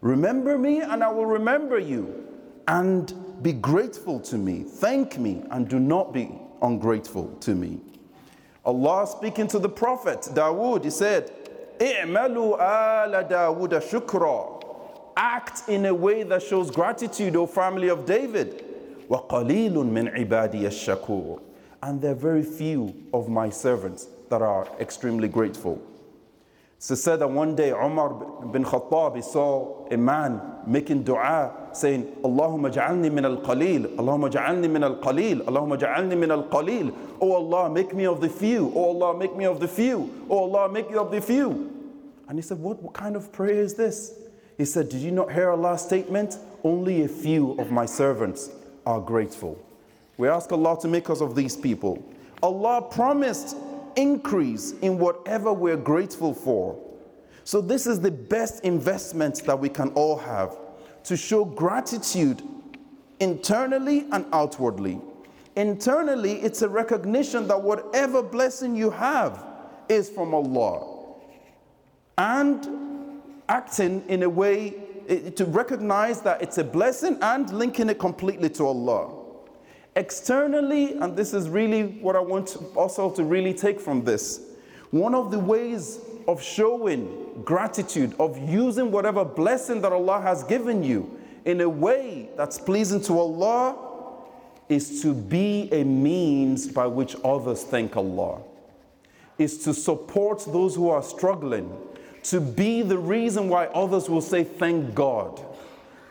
Remember 0.00 0.58
me 0.58 0.80
and 0.80 1.02
I 1.02 1.10
will 1.10 1.26
remember 1.26 1.78
you. 1.78 2.28
And 2.68 3.12
be 3.42 3.52
grateful 3.52 4.20
to 4.20 4.36
me. 4.36 4.62
Thank 4.62 5.18
me 5.18 5.42
and 5.50 5.68
do 5.68 5.80
not 5.80 6.12
be 6.12 6.30
ungrateful 6.60 7.28
to 7.40 7.54
me. 7.54 7.80
Allah 8.64 9.06
speaking 9.06 9.48
to 9.48 9.58
the 9.58 9.68
Prophet 9.68 10.20
Dawood, 10.32 10.84
He 10.84 10.90
said, 10.90 11.30
اعملوا 11.80 12.58
آل 13.04 13.28
داود 13.28 13.78
شكرا 13.78 14.62
Act 15.16 15.68
in 15.68 15.86
a 15.86 15.94
way 15.94 16.22
that 16.22 16.42
shows 16.42 16.70
gratitude, 16.70 17.36
O 17.36 17.46
family 17.46 17.88
of 17.88 18.06
David. 18.06 18.64
وَقَلِيلٌ 19.10 19.72
مِّنْ 19.74 20.08
عِبَادِيَ 20.16 20.62
الشَّكُورِ 20.62 21.40
And 21.82 22.00
there 22.00 22.12
are 22.12 22.14
very 22.14 22.42
few 22.42 22.94
of 23.12 23.28
my 23.28 23.50
servants 23.50 24.08
that 24.30 24.40
are 24.40 24.66
extremely 24.80 25.28
grateful. 25.28 25.82
So 26.79 26.93
said 26.93 27.19
that 27.19 27.29
one 27.29 27.55
day 27.55 27.71
Umar 27.71 28.13
bin 28.51 28.63
Khattab 28.63 29.15
he 29.15 29.21
saw 29.21 29.87
a 29.89 29.97
man 29.97 30.41
making 30.67 31.03
dua 31.03 31.51
saying, 31.73 32.05
Allahumma 32.23 32.71
ja'alni 32.71 33.11
min 33.11 33.25
al-qalil, 33.25 33.95
Allahumma 33.95 34.31
ja'alni 34.31 34.69
min 34.69 34.83
al-qalil, 34.83 35.41
Allahumma 35.45 35.79
ja'alni 35.79 36.17
min 36.17 36.29
al-qalil. 36.31 36.93
Oh 37.19 37.33
Allah, 37.33 37.69
make 37.69 37.95
me 37.95 38.05
of 38.05 38.21
the 38.21 38.29
few. 38.29 38.71
Oh 38.75 38.89
Allah, 38.89 39.17
make 39.17 39.35
me 39.35 39.45
of 39.45 39.59
the 39.59 39.67
few. 39.67 40.25
Oh 40.29 40.43
Allah, 40.43 40.71
make 40.71 40.89
me 40.91 40.97
of 40.97 41.09
the 41.09 41.19
few. 41.19 41.73
And 42.27 42.37
he 42.37 42.41
said, 42.43 42.59
what, 42.59 42.81
what 42.83 42.93
kind 42.93 43.15
of 43.15 43.31
prayer 43.31 43.61
is 43.61 43.73
this? 43.73 44.13
He 44.57 44.65
said, 44.65 44.89
Did 44.89 45.01
you 45.01 45.11
not 45.11 45.31
hear 45.31 45.51
Allah's 45.51 45.81
statement? 45.81 46.37
Only 46.63 47.03
a 47.03 47.07
few 47.07 47.51
of 47.59 47.71
my 47.71 47.85
servants 47.85 48.49
are 48.85 48.99
grateful. 48.99 49.57
We 50.17 50.27
ask 50.27 50.51
Allah 50.51 50.79
to 50.81 50.87
make 50.87 51.09
us 51.09 51.21
of 51.21 51.35
these 51.35 51.55
people. 51.55 52.03
Allah 52.41 52.81
promised 52.81 53.55
increase 53.97 54.71
in 54.81 54.97
whatever 54.97 55.51
we're 55.51 55.75
grateful 55.75 56.33
for. 56.33 56.79
So, 57.43 57.59
this 57.59 57.87
is 57.87 57.99
the 57.99 58.11
best 58.11 58.63
investment 58.63 59.43
that 59.45 59.59
we 59.59 59.69
can 59.69 59.89
all 59.89 60.17
have 60.17 60.57
to 61.05 61.17
show 61.17 61.43
gratitude 61.43 62.41
internally 63.19 64.05
and 64.11 64.25
outwardly. 64.31 65.01
Internally, 65.55 66.33
it's 66.33 66.61
a 66.61 66.69
recognition 66.69 67.47
that 67.47 67.61
whatever 67.61 68.21
blessing 68.21 68.75
you 68.75 68.91
have 68.91 69.45
is 69.89 70.09
from 70.09 70.33
Allah. 70.33 71.05
And 72.17 73.21
acting 73.49 74.03
in 74.07 74.23
a 74.23 74.29
way 74.29 74.75
eh, 75.07 75.29
to 75.31 75.45
recognize 75.45 76.21
that 76.21 76.41
it's 76.41 76.57
a 76.57 76.63
blessing 76.63 77.17
and 77.21 77.51
linking 77.51 77.89
it 77.89 77.97
completely 77.97 78.49
to 78.49 78.65
Allah. 78.65 79.26
Externally, 79.97 80.93
and 80.93 81.17
this 81.17 81.33
is 81.33 81.49
really 81.49 81.87
what 82.01 82.15
I 82.15 82.19
want 82.19 82.55
also 82.75 83.09
to 83.09 83.23
really 83.23 83.51
take 83.51 83.79
from 83.79 84.03
this, 84.03 84.41
one 84.91 85.15
of 85.15 85.31
the 85.31 85.39
ways 85.39 85.99
of 86.27 86.39
showing 86.39 87.41
gratitude, 87.43 88.13
of 88.19 88.37
using 88.47 88.91
whatever 88.91 89.25
blessing 89.25 89.81
that 89.81 89.91
Allah 89.91 90.21
has 90.21 90.43
given 90.43 90.83
you 90.83 91.19
in 91.45 91.61
a 91.61 91.67
way 91.67 92.29
that's 92.37 92.59
pleasing 92.59 93.01
to 93.05 93.17
Allah, 93.17 93.75
is 94.69 95.01
to 95.01 95.15
be 95.15 95.67
a 95.71 95.83
means 95.83 96.67
by 96.67 96.85
which 96.85 97.15
others 97.25 97.63
thank 97.63 97.97
Allah, 97.97 98.41
is 99.39 99.57
to 99.63 99.73
support 99.73 100.45
those 100.47 100.75
who 100.75 100.89
are 100.91 101.01
struggling, 101.01 101.75
to 102.21 102.39
be 102.39 102.83
the 102.83 102.99
reason 102.99 103.49
why 103.49 103.65
others 103.67 104.11
will 104.11 104.21
say, 104.21 104.43
Thank 104.43 104.93
God 104.93 105.43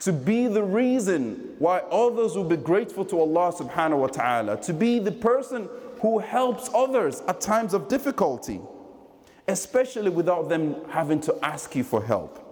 to 0.01 0.13
be 0.13 0.47
the 0.47 0.63
reason 0.63 1.55
why 1.59 1.79
others 1.91 2.37
will 2.37 2.45
be 2.45 2.57
grateful 2.57 3.05
to 3.07 3.19
Allah 3.21 3.53
subhanahu 3.53 3.99
wa 3.99 4.07
ta'ala, 4.09 4.61
to 4.63 4.73
be 4.73 4.99
the 4.99 5.13
person 5.13 5.69
who 6.01 6.19
helps 6.19 6.69
others 6.75 7.23
at 7.27 7.41
times 7.41 7.73
of 7.75 7.89
difficulty, 7.89 8.61
especially 9.49 10.11
without 10.11 10.49
them 10.49 10.77
having 10.89 11.21
to 11.23 11.37
ask 11.43 11.75
you 11.75 11.85
for 11.85 12.05
help. 12.05 12.43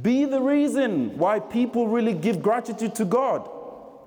Be 0.00 0.24
the 0.24 0.40
reason 0.40 1.16
why 1.18 1.40
people 1.40 1.88
really 1.88 2.14
give 2.14 2.42
gratitude 2.42 2.94
to 2.96 3.04
God. 3.04 3.48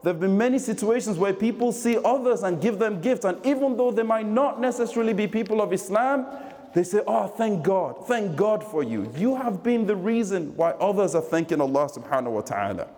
There 0.04 0.12
have 0.12 0.20
been 0.20 0.38
many 0.38 0.60
situations 0.60 1.18
where 1.18 1.34
people 1.34 1.72
see 1.72 1.98
others 2.04 2.44
and 2.44 2.62
give 2.62 2.78
them 2.78 3.00
gifts, 3.00 3.24
and 3.24 3.44
even 3.46 3.78
though 3.78 3.92
they 3.92 4.04
might 4.04 4.26
not 4.26 4.60
necessarily 4.60 5.14
be 5.14 5.28
people 5.28 5.62
of 5.62 5.72
Islam, 5.72 6.26
they 6.75 6.85
say, 6.85 7.01
Oh, 7.07 7.27
thank 7.27 7.65
God. 7.65 8.07
Thank 8.07 8.37
God 8.37 8.63
for 8.63 8.83
you. 8.83 9.13
You 9.17 9.37
have 9.37 9.63
been 9.63 9.87
the 9.87 9.97
reason 9.97 10.55
why 10.57 10.71
others 10.73 11.15
are 11.15 11.23
thanking 11.23 11.61
Allah 11.61 11.89
subhanahu 11.89 12.31
wa 12.31 12.41
ta'ala. 12.43 12.89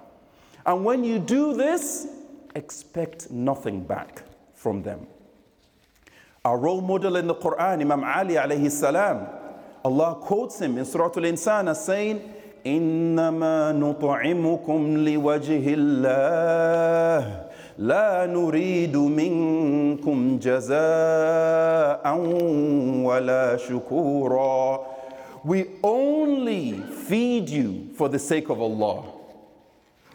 And 0.66 0.84
when 0.84 1.04
you 1.04 1.18
do 1.18 1.54
this, 1.54 2.06
expect 2.54 3.30
nothing 3.30 3.84
back 3.84 4.22
from 4.54 4.82
them. 4.82 5.06
Our 6.44 6.58
role 6.58 6.80
model 6.80 7.16
in 7.16 7.26
the 7.26 7.34
Quran, 7.34 7.80
Imam 7.80 8.04
Ali 8.04 8.34
alayhi 8.34 8.70
salam, 8.70 9.26
Allah 9.84 10.16
quotes 10.20 10.60
him 10.60 10.76
in 10.78 10.84
Surah 10.84 11.10
Al-Insan 11.16 11.70
as 11.70 11.84
saying, 11.84 12.34
إنما 12.66 13.72
نطعمكم 13.72 14.96
لوجه 14.96 15.64
الله 15.74 17.43
لا 17.78 18.26
نريد 18.26 18.96
منكم 18.96 20.38
جزاء 20.38 22.04
ولا 23.04 23.56
شكورا 23.56 24.80
We 25.42 25.64
only 25.82 26.74
feed 27.08 27.48
you 27.48 27.88
for 27.96 28.10
the 28.10 28.18
sake 28.18 28.50
of 28.50 28.60
Allah. 28.60 29.04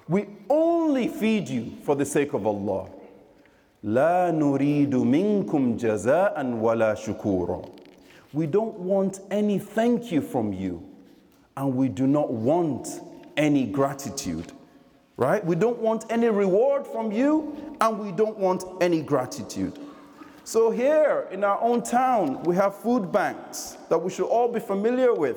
We 0.07 0.27
only 0.49 1.07
feed 1.07 1.49
you 1.49 1.71
for 1.83 1.95
the 1.95 2.05
sake 2.05 2.33
of 2.33 2.45
Allah. 2.45 2.87
لا 3.83 4.31
نريد 4.31 4.95
منكم 4.95 5.77
جزاء 5.77 6.59
ولا 6.61 6.93
شكورا. 6.93 7.61
We 8.33 8.45
don't 8.45 8.77
want 8.79 9.19
any 9.31 9.57
thank 9.59 10.11
you 10.11 10.21
from 10.21 10.53
you, 10.53 10.83
and 11.57 11.75
we 11.75 11.87
do 11.87 12.05
not 12.05 12.31
want 12.31 12.99
any 13.37 13.65
gratitude 13.65 14.51
right? 15.20 15.44
We 15.44 15.54
don't 15.54 15.78
want 15.78 16.06
any 16.08 16.30
reward 16.30 16.86
from 16.86 17.12
you, 17.12 17.76
and 17.78 17.98
we 17.98 18.10
don't 18.10 18.38
want 18.38 18.64
any 18.80 19.02
gratitude. 19.02 19.78
So, 20.44 20.70
here 20.70 21.28
in 21.30 21.44
our 21.44 21.60
own 21.60 21.82
town, 21.82 22.42
we 22.44 22.56
have 22.56 22.74
food 22.74 23.12
banks 23.12 23.76
that 23.90 23.98
we 23.98 24.10
should 24.10 24.26
all 24.26 24.48
be 24.50 24.58
familiar 24.58 25.14
with 25.14 25.36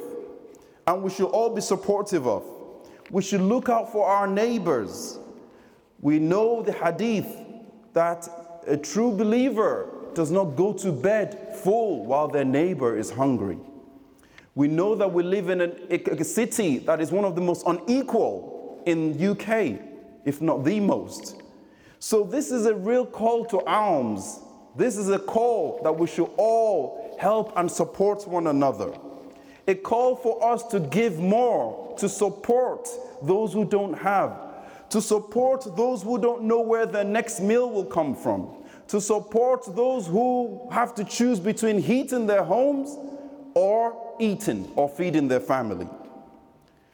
and 0.87 1.03
we 1.03 1.09
should 1.09 1.27
all 1.27 1.53
be 1.53 1.61
supportive 1.61 2.25
of. 2.25 2.43
We 3.11 3.21
should 3.21 3.41
look 3.41 3.69
out 3.69 3.91
for 3.91 4.07
our 4.07 4.25
neighbors. 4.25 5.19
We 5.99 6.17
know 6.17 6.61
the 6.61 6.71
hadith 6.71 7.27
that 7.93 8.27
a 8.65 8.77
true 8.77 9.11
believer 9.11 9.89
does 10.13 10.31
not 10.31 10.55
go 10.55 10.73
to 10.73 10.91
bed 10.91 11.55
full 11.61 12.05
while 12.05 12.27
their 12.27 12.45
neighbor 12.45 12.97
is 12.97 13.11
hungry. 13.11 13.57
We 14.55 14.67
know 14.67 14.95
that 14.95 15.11
we 15.11 15.23
live 15.23 15.49
in 15.49 15.61
an, 15.61 15.87
a 15.89 16.23
city 16.23 16.79
that 16.79 17.01
is 17.01 17.11
one 17.11 17.25
of 17.25 17.35
the 17.35 17.41
most 17.41 17.63
unequal 17.65 18.52
in 18.85 19.21
UK, 19.21 19.79
if 20.25 20.41
not 20.41 20.63
the 20.63 20.79
most. 20.79 21.41
So 21.99 22.23
this 22.23 22.51
is 22.51 22.65
a 22.65 22.75
real 22.75 23.05
call 23.05 23.45
to 23.45 23.63
alms. 23.65 24.39
This 24.75 24.97
is 24.97 25.09
a 25.09 25.19
call 25.19 25.79
that 25.83 25.97
we 25.97 26.07
should 26.07 26.29
all 26.37 27.15
help 27.19 27.53
and 27.55 27.71
support 27.71 28.27
one 28.27 28.47
another. 28.47 28.93
A 29.67 29.75
call 29.75 30.15
for 30.15 30.43
us 30.45 30.63
to 30.63 30.79
give 30.79 31.19
more, 31.19 31.95
to 31.97 32.09
support 32.09 32.89
those 33.21 33.53
who 33.53 33.63
don't 33.63 33.93
have, 33.93 34.37
to 34.89 35.01
support 35.01 35.65
those 35.77 36.03
who 36.03 36.19
don't 36.19 36.43
know 36.43 36.59
where 36.59 36.85
their 36.85 37.05
next 37.05 37.39
meal 37.39 37.69
will 37.69 37.85
come 37.85 38.15
from, 38.15 38.49
to 38.89 38.99
support 38.99 39.63
those 39.75 40.05
who 40.05 40.67
have 40.71 40.93
to 40.95 41.05
choose 41.05 41.39
between 41.39 41.81
heating 41.81 42.27
their 42.27 42.43
homes 42.43 42.97
or 43.53 44.15
eating 44.19 44.69
or 44.75 44.89
feeding 44.89 45.27
their 45.27 45.39
family. 45.39 45.87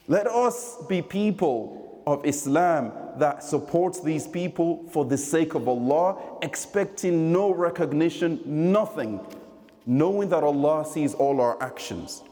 Let 0.08 0.28
us 0.28 0.78
be 0.88 1.02
people 1.02 1.79
of 2.10 2.26
Islam 2.26 2.92
that 3.18 3.44
supports 3.44 4.00
these 4.00 4.28
people 4.28 4.84
for 4.90 5.06
the 5.06 5.18
sake 5.18 5.54
of 5.54 5.68
Allah, 5.68 6.18
expecting 6.42 7.32
no 7.32 7.52
recognition, 7.54 8.42
nothing, 8.46 9.20
knowing 9.86 10.30
that 10.30 10.44
Allah 10.44 10.86
sees 10.86 11.14
all 11.14 11.40
our 11.40 11.62
actions. 11.62 12.24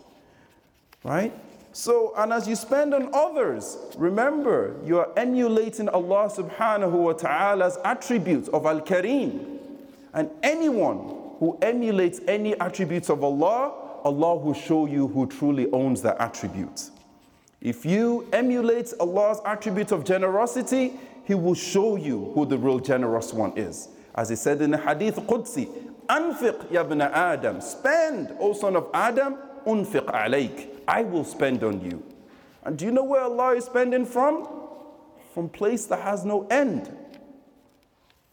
Right? 1.04 1.32
So, 1.74 2.12
and 2.18 2.34
as 2.34 2.48
you 2.48 2.56
spend 2.56 2.96
on 2.96 3.12
others, 3.14 3.78
remember 3.98 4.78
you 4.84 4.98
are 4.98 5.10
emulating 5.16 5.90
Allah 5.90 6.28
subhanahu 6.28 6.92
wa 6.92 7.14
ta'ala's 7.14 7.78
attributes 7.86 8.48
of 8.50 8.66
Al 8.66 8.82
Kareem. 8.82 9.60
And 10.12 10.32
anyone 10.42 11.36
who 11.38 11.56
emulates 11.62 12.20
any 12.28 12.60
attributes 12.60 13.12
of 13.12 13.24
Allah, 13.24 13.74
Allah 14.04 14.36
will 14.38 14.56
show 14.56 14.88
you 14.88 15.08
who 15.08 15.28
truly 15.28 15.70
owns 15.72 16.02
that 16.02 16.20
attribute. 16.20 16.90
If 17.62 17.86
you 17.86 18.28
emulate 18.34 18.94
Allah's 19.00 19.40
attribute 19.46 19.92
of 19.92 20.04
generosity, 20.04 20.94
He 21.26 21.34
will 21.34 21.56
show 21.56 21.96
you 21.96 22.32
who 22.34 22.46
the 22.46 22.58
real 22.58 22.80
generous 22.80 23.34
one 23.34 23.54
is. 23.58 23.90
As 24.16 24.30
He 24.30 24.36
said 24.36 24.62
in 24.62 24.72
the 24.72 24.78
Hadith 24.78 25.16
Qudsi, 25.16 25.70
Anfiq 26.08 26.72
ya 26.72 26.82
ibn 26.82 27.02
Adam, 27.02 27.60
spend, 27.60 28.36
O 28.40 28.54
son 28.54 28.76
of 28.76 28.90
Adam, 28.94 29.38
unfiq 29.66 30.06
alayk, 30.06 30.68
I 30.88 31.04
will 31.04 31.26
spend 31.26 31.64
on 31.64 31.82
you. 31.82 32.04
And 32.64 32.78
do 32.78 32.86
you 32.86 32.92
know 32.92 33.04
where 33.04 33.22
Allah 33.22 33.56
is 33.56 33.66
spending 33.66 34.06
from? 34.06 34.48
From 35.34 35.50
place 35.50 35.86
that 35.88 36.02
has 36.02 36.24
no 36.24 36.48
end. 36.48 36.96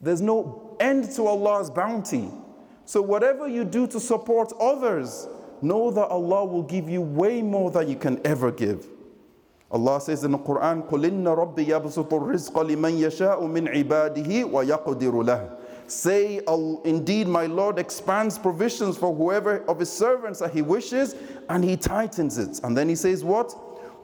There's 0.00 0.20
no 0.20 0.76
end 0.80 1.10
to 1.12 1.26
Allah's 1.26 1.70
bounty. 1.70 2.28
So 2.84 3.00
whatever 3.00 3.48
you 3.48 3.64
do 3.64 3.86
to 3.88 3.98
support 3.98 4.52
others, 4.60 5.26
know 5.62 5.90
that 5.90 6.08
Allah 6.08 6.44
will 6.44 6.62
give 6.62 6.88
you 6.88 7.00
way 7.00 7.42
more 7.42 7.70
than 7.70 7.88
you 7.88 7.96
can 7.96 8.20
ever 8.24 8.52
give. 8.52 8.86
Allah 9.73 10.01
says 10.01 10.23
in 10.23 10.31
the 10.31 10.39
Quran, 10.39 10.89
قُلْ 10.89 11.05
إِنَّ 11.05 11.23
رَبِّي 11.23 11.67
يَبْسُطُ 11.67 12.09
الرِّزْقَ 12.09 12.53
لِمَنْ 12.53 12.97
يَشَاءُ 12.97 13.39
مِنْ 13.41 13.67
عِبَادِهِ 13.67 14.45
وَيَقْدِرُ 14.45 15.23
لَهُ 15.23 15.57
Say, 15.85 16.41
indeed, 16.85 17.27
my 17.27 17.45
Lord 17.45 17.77
expands 17.77 18.37
provisions 18.37 18.97
for 18.97 19.13
whoever 19.13 19.63
of 19.65 19.79
his 19.79 19.91
servants 19.91 20.39
that 20.39 20.53
he 20.53 20.61
wishes, 20.61 21.15
and 21.49 21.63
he 21.63 21.77
tightens 21.77 22.37
it. 22.37 22.59
And 22.63 22.75
then 22.75 22.89
he 22.89 22.95
says, 22.95 23.23
What? 23.23 23.55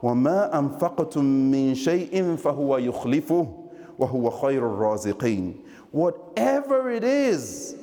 وَمَا 0.04 0.54
أَنفَقْتُم 0.54 1.52
مِّن 1.52 1.72
شَيْءٍ 1.74 2.38
فَهُوَ 2.38 2.92
يُخْلِفُهُ 2.92 3.70
وَهُوَ 4.00 4.42
خَيْرُ 4.42 4.62
الرَّازِقِينَ 4.62 5.62
Whatever 5.92 6.92
it 6.92 7.04
is 7.04 7.76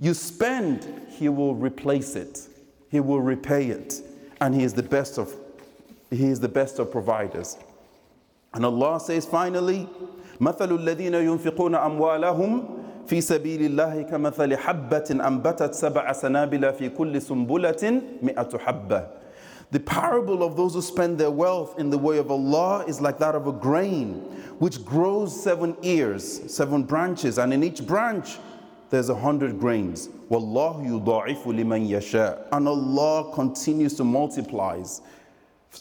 you 0.00 0.14
spend, 0.14 1.06
he 1.10 1.28
will 1.28 1.54
replace 1.54 2.16
it. 2.16 2.48
He 2.90 2.98
will 2.98 3.20
repay 3.20 3.66
it. 3.66 4.00
And 4.40 4.52
he 4.52 4.64
is 4.64 4.74
the 4.74 4.82
best 4.82 5.18
of 5.18 5.32
he 6.10 6.26
is 6.26 6.40
the 6.40 6.48
best 6.48 6.78
of 6.78 6.90
providers. 6.90 7.56
And 8.54 8.64
Allah 8.66 9.00
says 9.00 9.24
finally, 9.24 9.88
مثل 10.40 10.68
الذين 10.78 11.14
ينفقون 11.14 11.74
أموالهم 11.74 12.64
في 13.06 13.20
سبيل 13.20 13.62
الله 13.62 14.02
كمثل 14.02 14.56
حبة 14.56 15.08
أنبتت 15.10 15.74
سبع 15.74 16.12
سنابل 16.12 16.72
في 16.72 16.88
كل 16.88 17.22
سنبلة 17.22 18.02
مئة 18.22 18.58
حبة. 18.58 19.06
The 19.70 19.80
parable 19.80 20.42
of 20.42 20.54
those 20.54 20.74
who 20.74 20.82
spend 20.82 21.16
their 21.16 21.30
wealth 21.30 21.78
in 21.78 21.88
the 21.88 21.96
way 21.96 22.18
of 22.18 22.30
Allah 22.30 22.84
is 22.86 23.00
like 23.00 23.18
that 23.20 23.34
of 23.34 23.46
a 23.46 23.52
grain 23.52 24.16
which 24.58 24.84
grows 24.84 25.42
seven 25.42 25.74
ears, 25.82 26.42
seven 26.54 26.82
branches, 26.82 27.38
and 27.38 27.54
in 27.54 27.64
each 27.64 27.86
branch 27.86 28.38
there's 28.90 29.08
a 29.08 29.14
hundred 29.14 29.58
grains. 29.58 30.10
Wallahu 30.28 30.84
yudha'ifu 30.86 31.46
liman 31.56 31.86
yasha. 31.86 32.46
And 32.52 32.68
Allah 32.68 33.32
continues 33.32 33.94
to 33.94 34.04
multiplies 34.04 35.00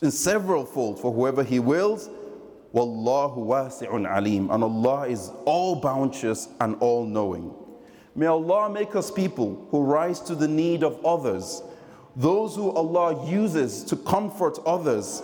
in 0.01 0.11
several 0.11 0.65
fold 0.65 0.99
for 0.99 1.11
whoever 1.11 1.43
He 1.43 1.59
wills. 1.59 2.09
Wallahu 2.73 3.37
wasi'un 3.37 4.09
alim. 4.09 4.49
And 4.49 4.63
Allah 4.63 5.07
is 5.07 5.31
all 5.45 5.75
bounteous 5.75 6.47
and 6.59 6.75
all 6.79 7.05
knowing. 7.05 7.53
May 8.15 8.25
Allah 8.27 8.69
make 8.69 8.95
us 8.95 9.11
people 9.11 9.67
who 9.71 9.81
rise 9.81 10.19
to 10.21 10.35
the 10.35 10.47
need 10.47 10.83
of 10.83 11.03
others, 11.05 11.61
those 12.15 12.55
who 12.55 12.69
Allah 12.71 13.29
uses 13.29 13.83
to 13.85 13.95
comfort 13.95 14.59
others 14.65 15.21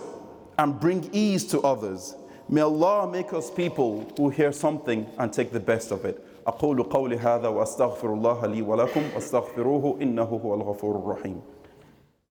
and 0.58 0.78
bring 0.80 1.08
ease 1.12 1.44
to 1.46 1.60
others. 1.60 2.14
May 2.48 2.62
Allah 2.62 3.10
make 3.10 3.32
us 3.34 3.50
people 3.50 4.10
who 4.16 4.30
hear 4.30 4.52
something 4.52 5.06
and 5.18 5.32
take 5.32 5.52
the 5.52 5.60
best 5.60 5.90
of 5.92 6.04
it. 6.04 6.24
أقول 6.46 6.82
قولي 6.88 7.18
هذا 7.18 7.48
وأستغفر 7.48 8.14
الله 8.14 8.46
لي 8.46 8.62
ولكم 8.62 9.02
واستغفروه 9.14 9.98
إنه 10.02 10.40
هو 10.44 10.54
الغفور 10.54 10.96
الرحيم 10.96 11.42